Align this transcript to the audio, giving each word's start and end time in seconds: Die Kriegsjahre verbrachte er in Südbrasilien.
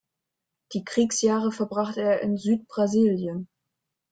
Die 0.73 0.83
Kriegsjahre 0.83 1.51
verbrachte 1.51 2.01
er 2.01 2.21
in 2.21 2.35
Südbrasilien. 2.35 3.47